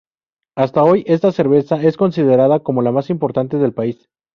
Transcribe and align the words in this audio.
Hasta 0.57 0.83
hoy 0.83 1.03
esta 1.05 1.31
cerveza 1.31 1.75
es 1.83 1.95
considerada 1.95 2.61
como 2.61 2.81
la 2.81 2.91
más 2.91 3.11
importante 3.11 3.57
del 3.59 3.71
país. 3.75 4.09